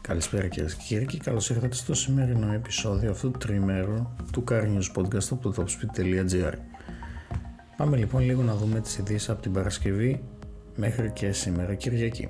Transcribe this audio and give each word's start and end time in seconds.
Καλησπέρα 0.00 0.48
κυρίες 0.48 0.74
και 0.74 0.82
κύριοι 0.86 1.06
και 1.06 1.18
καλώς 1.18 1.50
ήρθατε 1.50 1.74
στο 1.74 1.94
σημερινό 1.94 2.52
επεισόδιο 2.52 3.10
αυτού 3.10 3.30
του 3.30 3.38
τριημέρου 3.38 4.06
του 4.32 4.44
Car 4.50 4.62
News 4.62 5.00
Podcast 5.00 5.26
από 5.30 5.50
το 5.50 5.54
topspeed.gr 5.56 6.52
Πάμε 7.76 7.96
λοιπόν 7.96 8.22
λίγο 8.22 8.42
να 8.42 8.54
δούμε 8.54 8.80
τις 8.80 8.98
ειδήσεις 8.98 9.28
από 9.28 9.42
την 9.42 9.52
Παρασκευή 9.52 10.22
μέχρι 10.76 11.10
και 11.10 11.32
σήμερα 11.32 11.74
Κυριακή. 11.74 12.28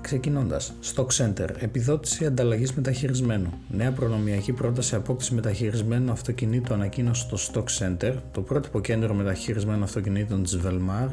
Ξεκινώντας, 0.00 0.72
Stock 0.94 1.06
Center, 1.06 1.48
επιδότηση 1.58 2.26
ανταλλαγής 2.26 2.74
μεταχειρισμένου. 2.74 3.52
Νέα 3.68 3.92
προνομιακή 3.92 4.52
πρόταση 4.52 4.94
απόκτηση 4.94 5.34
μεταχειρισμένου 5.34 6.12
αυτοκινήτου 6.12 6.74
ανακοίνωσε 6.74 7.26
το 7.28 7.38
Stock 7.52 7.64
Center, 7.78 8.14
το 8.32 8.40
πρώτο 8.40 8.80
κέντρο 8.80 9.14
μεταχειρισμένων 9.14 9.82
αυτοκινήτων 9.82 10.42
της 10.42 10.60
Velmar, 10.64 11.08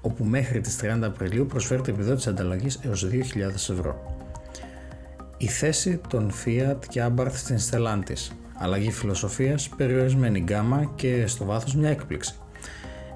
όπου 0.00 0.24
μέχρι 0.24 0.60
τις 0.60 0.76
30 0.82 1.02
Απριλίου 1.02 1.46
προσφέρεται 1.46 1.90
επιδότηση 1.90 2.28
ανταλλαγής 2.28 2.78
έως 2.82 3.06
2.000 3.10 3.70
ευρώ. 3.70 4.16
Η 5.40 5.46
θέση 5.46 6.00
των 6.08 6.30
Fiat 6.44 6.76
και 6.88 7.06
Abarth 7.06 7.32
στην 7.32 7.56
Stellantis. 7.58 8.32
Αλλαγή 8.54 8.90
φιλοσοφίας, 8.90 9.68
περιορισμένη 9.76 10.40
γκάμα 10.40 10.92
και 10.94 11.26
στο 11.26 11.44
βάθος 11.44 11.74
μια 11.74 11.88
έκπληξη. 11.88 12.34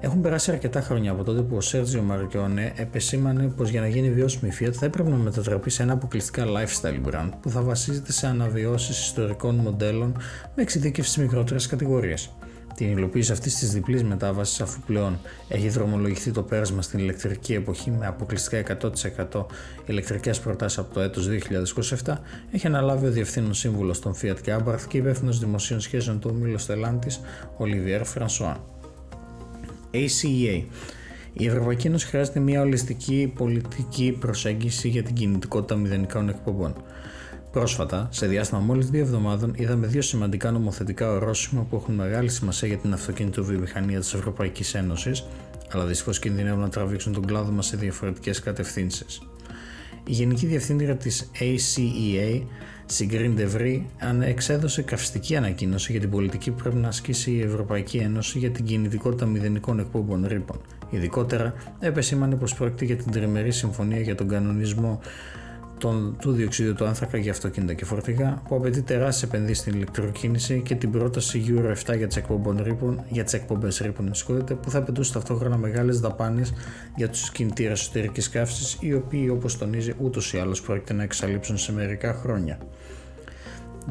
Έχουν 0.01 0.21
περάσει 0.21 0.51
αρκετά 0.51 0.81
χρόνια 0.81 1.11
από 1.11 1.23
τότε 1.23 1.41
που 1.41 1.55
ο 1.55 1.61
Σέρτζιο 1.61 2.01
Μαρκιόνε 2.01 2.73
επεσήμανε 2.75 3.47
πως 3.47 3.69
για 3.69 3.81
να 3.81 3.87
γίνει 3.87 4.11
βιώσιμη 4.11 4.51
η 4.51 4.55
Fiat 4.59 4.71
θα 4.73 4.85
έπρεπε 4.85 5.09
να 5.09 5.15
μετατραπεί 5.15 5.69
σε 5.69 5.83
ένα 5.83 5.93
αποκλειστικά 5.93 6.45
lifestyle 6.45 7.09
brand 7.09 7.29
που 7.41 7.49
θα 7.49 7.61
βασίζεται 7.61 8.11
σε 8.11 8.27
αναβιώσεις 8.27 8.99
ιστορικών 8.99 9.55
μοντέλων 9.55 10.17
με 10.55 10.61
εξειδίκευση 10.61 11.11
στις 11.11 11.23
μικρότερες 11.23 11.67
κατηγορίες. 11.67 12.35
Την 12.75 12.97
υλοποίηση 12.97 13.31
αυτής 13.31 13.55
της 13.55 13.71
διπλής 13.71 14.03
μετάβασης, 14.03 14.61
αφού 14.61 14.79
πλέον 14.85 15.19
έχει 15.47 15.69
δρομολογηθεί 15.69 16.31
το 16.31 16.41
πέρασμα 16.41 16.81
στην 16.81 16.99
ηλεκτρική 16.99 17.53
εποχή 17.53 17.91
με 17.91 18.05
αποκλειστικά 18.07 18.57
100% 18.57 19.45
ηλεκτρικές 19.85 20.39
προτάσεις 20.39 20.77
από 20.77 20.93
το 20.93 20.99
έτος 20.99 21.27
2027, 22.03 22.13
έχει 22.51 22.67
αναλάβει 22.67 23.05
ο 23.05 23.11
Διευθύνων 23.11 23.53
Σύμβουλος 23.53 23.99
των 23.99 24.15
Fiat 24.21 24.37
και 24.41 24.55
Abarth 24.59 24.81
και 24.87 24.97
υπεύθυνος 24.97 25.39
δημοσίων 25.39 25.79
σχέσεων 25.79 26.19
του 26.19 26.29
ομίλου 26.33 26.57
Στελάντης, 26.57 27.19
Ολιβιέρ 27.57 28.03
Φρανσουά. 28.03 28.63
ACEA. 29.91 30.63
Η 31.33 31.47
Ευρωπαϊκή 31.47 31.87
Ένωση 31.87 32.05
χρειάζεται 32.05 32.39
μια 32.39 32.61
ολιστική 32.61 33.33
πολιτική 33.35 34.17
προσέγγιση 34.19 34.87
για 34.87 35.03
την 35.03 35.15
κινητικότητα 35.15 35.75
μηδενικών 35.75 36.29
εκπομπών. 36.29 36.75
Πρόσφατα, 37.53 38.07
σε 38.11 38.27
διάστημα 38.27 38.59
μόλις 38.59 38.89
δύο 38.89 39.01
εβδομάδων, 39.01 39.53
είδαμε 39.55 39.87
δύο 39.87 40.01
σημαντικά 40.01 40.51
νομοθετικά 40.51 41.11
ορόσημα 41.11 41.61
που 41.69 41.75
έχουν 41.75 41.95
μεγάλη 41.95 42.29
σημασία 42.29 42.67
για 42.67 42.77
την 42.77 42.93
αυτοκινητοβιομηχανία 42.93 43.99
της 43.99 44.13
Ευρωπαϊκής 44.13 44.73
Ένωσης, 44.73 45.25
αλλά 45.71 45.85
δυστυχώς 45.85 46.19
κινδυνεύουν 46.19 46.59
να 46.59 46.69
τραβήξουν 46.69 47.13
τον 47.13 47.25
κλάδο 47.25 47.51
μας 47.51 47.65
σε 47.65 47.77
διαφορετικές 47.77 48.39
κατευθύνσεις. 48.39 49.21
Η 50.07 50.11
Γενική 50.11 50.45
Διευθύντρια 50.45 50.95
της 50.95 51.29
ACEA, 51.39 52.41
Συγκρίν 52.85 53.35
Ντευρή, 53.35 53.89
εξέδωσε 54.21 54.81
καυστική 54.81 55.35
ανακοίνωση 55.35 55.91
για 55.91 56.01
την 56.01 56.09
πολιτική 56.09 56.51
που 56.51 56.61
πρέπει 56.61 56.75
να 56.77 56.87
ασκήσει 56.87 57.31
η 57.31 57.41
Ευρωπαϊκή 57.41 57.97
Ένωση 57.97 58.39
για 58.39 58.51
την 58.51 58.65
κινητικότητα 58.65 59.25
μηδενικών 59.25 59.79
εκπομπών 59.79 60.25
ρήπων. 60.27 60.61
Ειδικότερα, 60.89 61.53
επεσήμανε 61.79 62.35
πως 62.35 62.53
πρόκειται 62.55 62.85
για 62.85 62.95
την 62.95 63.11
τριμερή 63.11 63.51
συμφωνία 63.51 63.99
για 63.99 64.15
τον 64.15 64.27
κανονισμό 64.27 64.99
τον, 65.83 66.15
του 66.19 66.31
διοξίδιου 66.31 66.73
του 66.73 66.85
άνθρακα 66.85 67.17
για 67.17 67.31
αυτοκίνητα 67.31 67.73
και 67.73 67.85
φορτηγά, 67.85 68.41
που 68.47 68.55
απαιτεί 68.55 68.81
τεράστιες 68.81 69.23
επενδύσεις 69.31 69.57
στην 69.57 69.73
ηλεκτροκίνηση 69.73 70.61
και 70.65 70.75
την 70.75 70.91
πρόταση 70.91 71.43
Euro 71.47 71.91
7 71.91 71.97
για 71.97 72.07
τις 73.23 73.33
εκπομπές 73.33 73.77
ρήπων, 73.77 74.11
που 74.61 74.69
θα 74.69 74.77
απαιτούσε 74.77 75.13
ταυτόχρονα 75.13 75.57
μεγάλες 75.57 75.99
δαπάνες 75.99 76.53
για 76.95 77.09
τους 77.09 77.31
κινητήρες 77.31 77.81
εσωτερικής 77.81 78.29
καύσης, 78.29 78.77
οι 78.79 78.93
οποίοι, 78.93 79.29
όπως 79.31 79.57
τονίζει, 79.57 79.93
ούτως 80.01 80.33
ή 80.33 80.37
άλλως 80.37 80.61
πρόκειται 80.61 80.93
να 80.93 81.03
εξαλείψουν 81.03 81.57
σε 81.57 81.73
μερικά 81.73 82.13
χρόνια. 82.13 82.57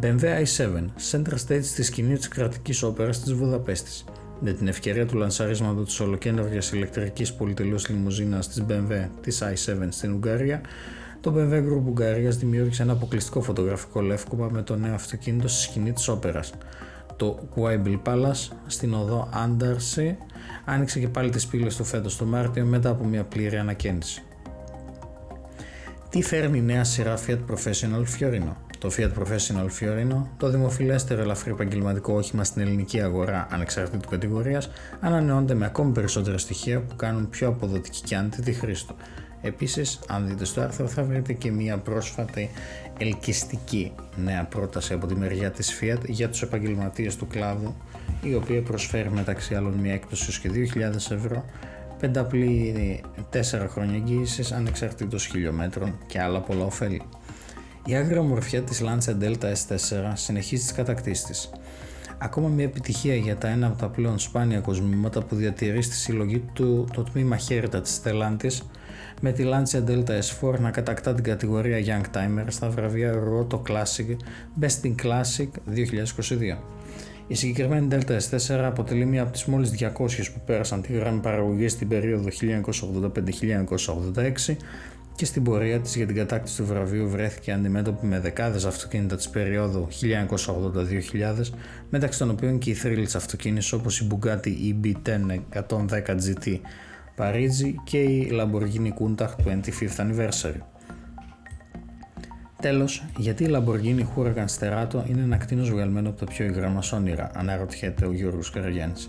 BMW 0.00 0.22
i7, 0.22 0.84
center 1.10 1.34
stage 1.46 1.62
στη 1.62 1.82
σκηνή 1.82 2.16
της 2.16 2.28
κρατικής 2.28 2.82
όπερας 2.82 3.20
της 3.20 3.32
Βουδαπέστης. 3.32 4.04
Με 4.40 4.52
την 4.52 4.68
ευκαιρία 4.68 5.06
του 5.06 5.16
λανσαρίσματος 5.16 5.84
της 5.84 6.00
ολοκένουργιας 6.00 6.72
ηλεκτρικής 6.72 7.32
πολυτελούς 7.32 7.88
λιμουζίνας 7.88 8.48
της 8.48 8.64
BMW 8.68 9.08
της 9.20 9.42
i7 9.42 9.86
στην 9.88 10.12
Ουγγαρία, 10.12 10.60
το 11.22 11.34
BMW 11.36 11.52
Group 11.52 11.86
Ουγγαρίας 11.86 12.36
δημιούργησε 12.36 12.82
ένα 12.82 12.92
αποκλειστικό 12.92 13.42
φωτογραφικό 13.42 14.00
λεύκομα 14.00 14.48
με 14.52 14.62
το 14.62 14.76
νέο 14.76 14.94
αυτοκίνητο 14.94 15.48
στη 15.48 15.62
σκηνή 15.62 15.92
της 15.92 16.08
όπερας. 16.08 16.52
Το 17.16 17.48
Quibble 17.54 17.98
Palace 18.04 18.52
στην 18.66 18.94
οδό 18.94 19.28
Άντερση 19.32 20.16
άνοιξε 20.64 20.98
και 20.98 21.08
πάλι 21.08 21.30
τις 21.30 21.46
πύλες 21.46 21.76
του 21.76 21.84
φέτος 21.84 22.16
το 22.16 22.24
Μάρτιο 22.24 22.64
μετά 22.64 22.90
από 22.90 23.04
μια 23.04 23.24
πλήρη 23.24 23.56
ανακαίνιση. 23.56 24.22
Τι 26.08 26.22
φέρνει 26.22 26.58
η 26.58 26.62
νέα 26.62 26.84
σειρά 26.84 27.14
Fiat 27.26 27.38
Professional 27.50 28.04
Fiorino; 28.18 28.52
Το 28.78 28.90
Fiat 28.96 29.10
Professional 29.18 29.66
Fiorino, 29.80 30.22
το 30.36 30.48
δημοφιλέστερο 30.48 31.20
ελαφρύ 31.20 31.50
επαγγελματικό 31.50 32.14
όχημα 32.14 32.44
στην 32.44 32.62
ελληνική 32.62 33.00
αγορά 33.00 33.46
ανεξαρτήτου 33.50 34.08
κατηγορίας, 34.08 34.70
ανανεώνεται 35.00 35.54
με 35.54 35.64
ακόμη 35.64 35.92
περισσότερα 35.92 36.38
στοιχεία 36.38 36.80
που 36.80 36.96
κάνουν 36.96 37.28
πιο 37.28 37.48
αποδοτική 37.48 38.00
και 38.02 38.16
άνετη 38.16 38.52
χρήση 38.52 38.86
του. 38.86 38.96
Επίσης, 39.42 39.98
αν 40.08 40.28
δείτε 40.28 40.44
στο 40.44 40.60
άρθρο 40.60 40.86
θα 40.86 41.02
βρείτε 41.02 41.32
και 41.32 41.50
μια 41.50 41.78
πρόσφατη 41.78 42.50
ελκυστική 42.98 43.92
νέα 44.16 44.44
πρόταση 44.44 44.92
από 44.92 45.06
τη 45.06 45.14
μεριά 45.14 45.50
της 45.50 45.78
Fiat 45.80 46.08
για 46.08 46.28
τους 46.28 46.42
επαγγελματίες 46.42 47.16
του 47.16 47.26
κλάδου 47.26 47.74
η 48.22 48.34
οποία 48.34 48.62
προσφέρει 48.62 49.10
μεταξύ 49.10 49.54
άλλων 49.54 49.72
μια 49.72 49.92
έκπτωση 49.92 50.40
και 50.40 50.50
2.000 50.74 50.94
ευρώ 50.94 51.44
πενταπλή 51.98 53.00
4 53.32 53.38
χρόνια 53.68 53.94
εγγύησης 53.94 54.52
ανεξαρτήτως 54.52 55.26
χιλιόμετρων 55.26 55.98
και 56.06 56.20
άλλα 56.20 56.40
πολλά 56.40 56.64
ωφέλη. 56.64 57.02
Η 57.86 57.94
άγρια 57.94 58.20
ομορφιά 58.20 58.62
της 58.62 58.82
Lancia 58.84 59.22
Delta 59.22 59.52
S4 59.52 60.12
συνεχίζει 60.14 60.62
τις 60.62 60.72
κατακτήσεις 60.72 61.24
της. 61.24 61.50
Ακόμα 62.24 62.48
μια 62.48 62.64
επιτυχία 62.64 63.14
για 63.14 63.36
τα 63.36 63.48
ένα 63.48 63.66
από 63.66 63.78
τα 63.78 63.88
πλέον 63.88 64.18
σπάνια 64.18 64.60
κοσμήματα 64.60 65.22
που 65.22 65.34
διατηρεί 65.34 65.82
στη 65.82 65.94
συλλογή 65.94 66.44
του 66.52 66.88
το 66.92 67.02
τμήμα 67.02 67.36
χέρτα 67.36 67.80
της 67.80 68.00
Stellantis 68.04 68.60
με 69.20 69.32
τη 69.32 69.44
Lancia 69.46 69.84
Delta 69.88 70.10
S4 70.10 70.58
να 70.60 70.70
κατακτά 70.70 71.14
την 71.14 71.24
κατηγορία 71.24 71.78
Young 71.86 72.04
Timer 72.16 72.44
στα 72.46 72.68
βραβεία 72.68 73.14
Roto 73.14 73.62
Classic 73.68 74.16
Best 74.60 74.84
in 74.84 74.94
Classic 75.02 75.48
2022. 75.74 76.58
Η 77.26 77.34
συγκεκριμένη 77.34 77.88
Delta 77.90 78.18
S4 78.30 78.52
αποτελεί 78.64 79.04
μία 79.04 79.22
από 79.22 79.32
τις 79.32 79.44
μόλις 79.44 79.70
200 79.80 79.88
που 80.34 80.40
πέρασαν 80.46 80.82
τη 80.82 80.92
γραμμή 80.92 81.20
παραγωγής 81.20 81.72
στην 81.72 81.88
περίοδο 81.88 82.28
1985-1986 84.48 84.56
και 85.16 85.24
στην 85.24 85.42
πορεία 85.42 85.80
της 85.80 85.96
για 85.96 86.06
την 86.06 86.16
κατάκτηση 86.16 86.56
του 86.56 86.66
βραβείου 86.66 87.08
βρέθηκε 87.08 87.52
αντιμέτωπη 87.52 88.06
με 88.06 88.20
δεκάδες 88.20 88.64
αυτοκίνητα 88.64 89.16
της 89.16 89.28
περίοδου 89.28 89.88
1980-2000 89.90 91.50
μεταξύ 91.90 92.18
των 92.18 92.30
οποίων 92.30 92.58
και 92.58 92.70
οι 92.70 92.74
θρύλες 92.74 93.14
αυτοκίνησης 93.14 93.72
όπως 93.72 94.00
η 94.00 94.06
Bugatti 94.10 94.48
EB10 94.48 95.40
110 95.68 95.86
GT 96.06 96.58
Παρίζι 97.16 97.80
και 97.84 97.98
η 97.98 98.30
Lamborghini 98.32 98.88
Countach 98.88 99.34
25th 99.46 99.96
Anniversary. 99.96 100.60
Τέλος, 102.60 103.04
γιατί 103.16 103.44
η 103.44 103.48
Lamborghini 103.50 104.04
Huracan 104.16 104.46
Sterato 104.58 105.08
είναι 105.08 105.22
ένα 105.22 105.36
κτίνος 105.36 105.70
βγαλμένο 105.70 106.08
από 106.08 106.18
τα 106.18 106.24
πιο 106.24 106.44
υγρά 106.44 106.68
μα 106.68 106.82
όνειρα, 106.94 107.30
αναρωτιέται 107.34 108.06
ο 108.06 108.12
Γιώργος 108.12 108.50
Καραγιάννης. 108.50 109.08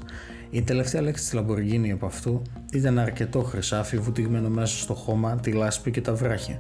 Η 0.54 0.62
τελευταία 0.62 1.02
λέξη 1.02 1.24
της 1.24 1.40
Lamborghini 1.40 1.90
από 1.94 2.06
αυτού 2.06 2.42
ήταν 2.74 3.00
αρκετό 3.00 3.42
χρυσάφι 3.42 3.98
βουτυγμένο 3.98 4.50
μέσα 4.50 4.78
στο 4.78 4.94
χώμα, 4.94 5.36
τη 5.36 5.52
λάσπη 5.52 5.92
και 5.92 6.02
τα 6.02 6.14
βράχια. 6.14 6.58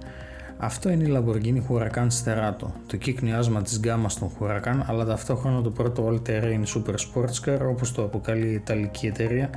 Αυτό 0.58 0.90
είναι 0.90 1.04
η 1.04 1.14
Lamborghini 1.16 1.62
Huracan 1.70 2.08
Sterato, 2.24 2.68
το 2.88 2.98
κύκνιάσμα 2.98 3.62
της 3.62 3.80
γκάμας 3.80 4.20
των 4.20 4.32
Huracan, 4.40 4.80
αλλά 4.86 5.06
ταυτόχρονα 5.06 5.62
το 5.62 5.70
πρώτο 5.70 6.08
all-terrain 6.08 6.64
super 6.76 6.94
sports 6.94 7.50
car 7.50 7.60
όπως 7.70 7.92
το 7.92 8.04
αποκαλεί 8.04 8.48
η 8.48 8.54
Ιταλική 8.54 9.08
εταιρεία 9.08 9.50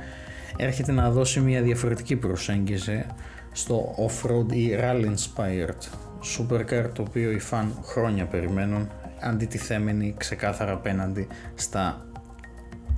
έρχεται 0.57 0.91
να 0.91 1.11
δώσει 1.11 1.39
μια 1.39 1.61
διαφορετική 1.61 2.15
προσέγγιση 2.15 3.05
στο 3.51 3.95
off-road 4.07 4.53
ή 4.53 4.69
rally 4.79 5.05
inspired 5.05 5.81
supercar 6.37 6.89
το 6.93 7.01
οποίο 7.01 7.31
οι 7.31 7.39
φαν 7.39 7.79
χρόνια 7.83 8.25
περιμένουν 8.25 8.89
αντιτιθέμενοι 9.19 10.13
ξεκάθαρα 10.17 10.71
απέναντι 10.71 11.27
στα 11.55 12.07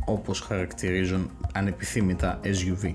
όπως 0.06 0.40
χαρακτηρίζουν 0.40 1.30
ανεπιθύμητα 1.54 2.40
SUV. 2.44 2.94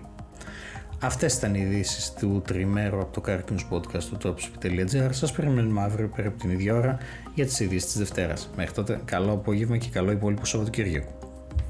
Αυτές 1.01 1.35
ήταν 1.35 1.55
οι 1.55 1.61
ειδήσεις 1.61 2.13
του 2.13 2.43
τριμέρου 2.47 3.01
από 3.01 3.21
το 3.21 3.23
Cartoons 3.27 3.75
Podcast 3.75 4.03
του 4.03 4.19
topspeed.gr. 4.23 5.09
Σας 5.11 5.33
περιμένουμε 5.33 5.83
αύριο 5.83 6.09
περίπου 6.17 6.37
την 6.37 6.51
ίδια 6.51 6.75
ώρα 6.75 6.99
για 7.35 7.45
τις 7.45 7.61
ειδήσεις 7.61 7.85
της 7.85 7.99
Δευτέρας. 7.99 8.51
Μέχρι 8.57 8.73
τότε 8.75 9.01
καλό 9.05 9.33
απόγευμα 9.33 9.77
και 9.77 9.89
καλό 9.93 10.11
υπόλοιπο 10.11 10.45
Σαββατοκύριακο. 10.45 11.24